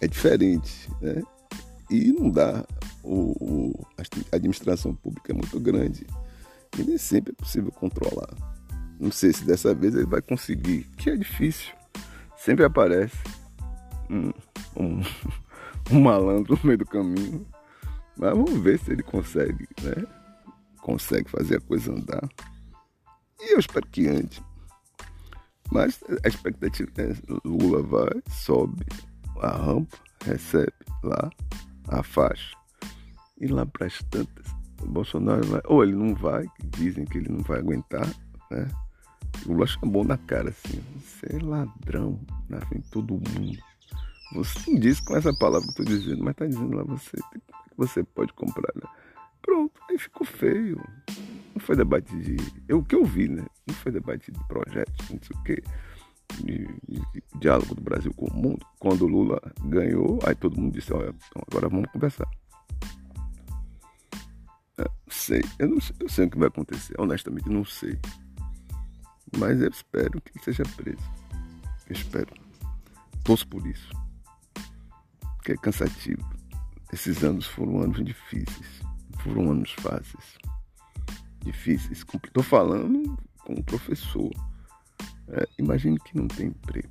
É 0.01 0.09
diferente, 0.09 0.91
né? 1.01 1.23
E 1.91 2.13
não 2.13 2.31
dá. 2.31 2.65
O, 3.03 3.33
o, 3.41 3.87
a 4.33 4.37
administração 4.37 4.95
pública 4.95 5.33
é 5.33 5.35
muito 5.35 5.59
grande 5.61 6.07
e 6.79 6.83
nem 6.83 6.99
sempre 6.99 7.33
é 7.33 7.35
possível 7.35 7.71
controlar. 7.73 8.35
Não 8.99 9.13
sei 9.13 9.33
se 9.33 9.45
dessa 9.45 9.75
vez 9.75 9.95
ele 9.95 10.07
vai 10.07 10.21
conseguir, 10.21 10.85
que 10.97 11.11
é 11.11 11.17
difícil. 11.17 11.73
Sempre 12.37 12.65
aparece 12.65 13.17
um, 14.11 14.31
um, 14.77 15.03
um 15.93 16.01
malandro 16.01 16.57
no 16.57 16.61
meio 16.65 16.79
do 16.79 16.87
caminho. 16.87 17.47
Mas 18.17 18.31
vamos 18.31 18.59
ver 18.59 18.79
se 18.79 18.91
ele 18.91 19.03
consegue, 19.03 19.69
né? 19.83 20.05
Consegue 20.81 21.31
fazer 21.31 21.59
a 21.59 21.61
coisa 21.61 21.93
andar. 21.93 22.29
E 23.41 23.55
eu 23.55 23.61
espero 23.61 23.87
que 23.87 24.09
antes. 24.09 24.43
Mas 25.71 26.01
a 26.25 26.29
expectativa 26.29 26.91
é 26.97 27.15
Lula 27.45 27.83
vai, 27.83 28.23
sobe 28.31 28.85
a 29.41 29.51
rampa, 29.51 29.97
recebe 30.25 30.73
lá 31.05 31.31
a 31.87 32.03
faixa. 32.03 32.58
E 33.41 33.47
lá 33.47 33.65
para 33.65 33.87
as 33.87 34.03
tantas, 34.05 34.47
o 34.83 34.87
Bolsonaro 34.87 35.47
vai, 35.47 35.61
ou 35.67 35.83
ele 35.83 35.95
não 35.95 36.15
vai, 36.15 36.47
dizem 36.77 37.05
que 37.05 37.19
ele 37.19 37.29
não 37.29 37.43
vai 37.43 37.59
aguentar, 37.59 38.07
né? 38.51 38.69
O 39.47 39.53
Lula 39.53 39.67
chamou 39.67 40.05
na 40.05 40.17
cara 40.17 40.51
assim, 40.51 40.81
você 40.97 41.37
é 41.37 41.39
ladrão 41.43 42.19
na 42.49 42.61
frente 42.63 42.85
de 42.85 42.91
todo 42.91 43.15
mundo. 43.15 43.59
Você 44.35 44.71
não 44.71 44.79
disse 44.79 45.05
com 45.05 45.17
essa 45.17 45.33
palavra 45.39 45.63
que 45.73 45.81
eu 45.81 45.85
estou 45.85 45.87
dizendo, 45.87 46.25
mas 46.25 46.33
está 46.33 46.47
dizendo 46.47 46.77
lá 46.77 46.83
você, 46.85 47.17
você 47.77 48.03
pode 48.03 48.33
comprar, 48.33 48.73
né? 48.75 48.89
Pronto, 49.41 49.81
aí 49.89 49.99
ficou 49.99 50.27
feio. 50.27 50.79
Não 51.55 51.61
foi 51.61 51.77
debate 51.77 52.15
de. 52.17 52.37
Eu, 52.69 52.79
o 52.79 52.85
que 52.85 52.95
eu 52.95 53.05
vi, 53.05 53.29
né? 53.29 53.47
Não 53.67 53.75
foi 53.75 53.93
debate 53.93 54.31
de 54.31 54.39
projetos, 54.47 55.09
não 55.11 55.19
sei 55.23 55.37
o 55.37 55.43
quê. 55.45 55.63
De, 56.45 56.67
de, 56.87 57.01
de, 57.13 57.23
diálogo 57.41 57.75
do 57.75 57.81
Brasil 57.81 58.13
com 58.15 58.27
o 58.27 58.35
mundo. 58.35 58.67
Quando 58.79 59.03
o 59.03 59.09
Lula 59.09 59.41
ganhou, 59.65 60.19
aí 60.25 60.35
todo 60.35 60.61
mundo 60.61 60.75
disse, 60.75 60.93
olha, 60.93 61.15
então 61.31 61.43
agora 61.51 61.69
vamos 61.69 61.91
conversar. 61.91 62.29
Sei, 65.11 65.43
eu 65.59 65.69
não 65.69 65.81
sei, 65.81 65.97
eu 66.01 66.09
sei 66.09 66.27
o 66.27 66.31
que 66.31 66.39
vai 66.39 66.49
acontecer, 66.49 66.95
honestamente 66.99 67.49
não 67.49 67.65
sei. 67.65 67.99
Mas 69.37 69.61
eu 69.61 69.69
espero 69.69 70.21
que 70.21 70.33
ele 70.35 70.45
seja 70.45 70.63
preso. 70.77 71.03
Eu 71.89 71.93
espero. 71.93 72.35
Torço 73.25 73.47
por 73.49 73.67
isso. 73.67 73.91
Que 75.45 75.53
é 75.53 75.57
cansativo. 75.57 76.23
Esses 76.93 77.23
anos 77.23 77.47
foram 77.47 77.81
anos 77.81 78.05
difíceis. 78.05 78.81
Foram 79.23 79.51
anos 79.51 79.73
fáceis 79.73 80.39
difíceis. 81.49 82.05
Estou 82.25 82.43
falando 82.43 83.17
com 83.45 83.55
um 83.55 83.63
professor. 83.63 84.31
É, 85.29 85.47
imagine 85.59 85.99
que 86.01 86.17
não 86.17 86.29
tem 86.29 86.49
emprego. 86.49 86.89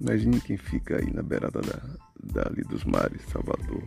Imagine 0.00 0.40
quem 0.40 0.56
fica 0.56 0.98
aí 0.98 1.12
na 1.12 1.22
beirada 1.22 1.60
da, 1.60 2.42
dali 2.42 2.62
dos 2.62 2.84
mares, 2.84 3.22
Salvador. 3.22 3.82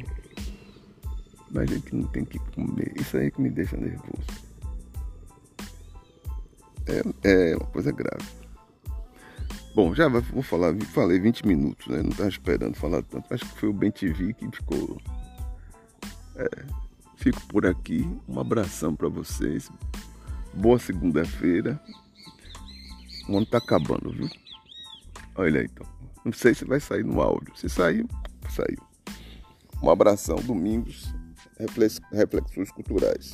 Imagine 1.53 1.81
que 1.81 1.95
não 1.95 2.07
tem 2.07 2.25
que 2.25 2.39
comer. 2.39 2.91
Isso 2.99 3.15
aí 3.15 3.31
que 3.31 3.41
me 3.41 3.49
deixa 3.49 3.77
nervoso. 3.77 4.25
É, 6.87 7.51
é 7.51 7.55
uma 7.55 7.67
coisa 7.67 7.91
grave. 7.91 8.25
Bom, 9.75 9.93
já 9.95 10.07
vou 10.07 10.43
falar, 10.43 10.75
falei 10.93 11.19
20 11.19 11.47
minutos, 11.47 11.87
né? 11.87 12.01
Não 12.01 12.09
estava 12.09 12.29
esperando 12.29 12.75
falar 12.75 13.01
tanto. 13.03 13.33
Acho 13.33 13.45
que 13.45 13.59
foi 13.59 13.69
o 13.69 13.73
Ben 13.73 13.91
TV 13.91 14.33
que 14.33 14.49
ficou. 14.51 15.01
É, 16.35 16.65
Fico 17.23 17.39
por 17.47 17.65
aqui. 17.65 18.05
Um 18.27 18.37
abração 18.37 18.93
para 18.93 19.07
vocês. 19.07 19.71
Boa 20.53 20.77
segunda-feira. 20.77 21.79
O 23.29 23.37
ano 23.37 23.45
tá 23.45 23.59
acabando, 23.59 24.11
viu? 24.11 24.29
Olha 25.35 25.61
aí, 25.61 25.69
então. 25.71 25.87
Não 26.25 26.33
sei 26.33 26.53
se 26.53 26.65
vai 26.65 26.81
sair 26.81 27.05
no 27.05 27.21
áudio. 27.21 27.55
Se 27.55 27.69
saiu, 27.69 28.09
saiu. 28.49 28.81
Um 29.81 29.89
abração, 29.89 30.35
domingos, 30.35 31.15
reflexões 32.11 32.71
culturais. 32.71 33.33